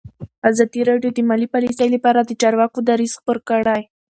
ازادي 0.49 0.81
راډیو 0.89 1.09
د 1.13 1.19
مالي 1.29 1.47
پالیسي 1.53 1.87
لپاره 1.95 2.19
د 2.23 2.31
چارواکو 2.41 2.79
دریځ 2.89 3.13
خپور 3.19 3.37
کړی. 3.49 3.81